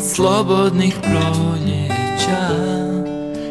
[0.00, 2.48] slobodnih proljeća.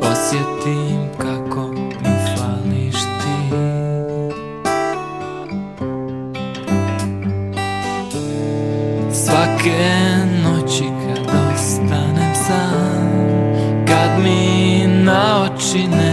[0.00, 3.56] Osjetim kako mi fališ ti.
[9.12, 9.96] Svake
[10.42, 13.26] noći kad ostanem sam
[13.86, 16.05] Kad mi na oči ne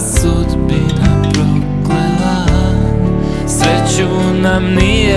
[0.00, 2.46] sudbina proklela.
[3.46, 4.08] Sreću
[4.42, 5.07] nam nije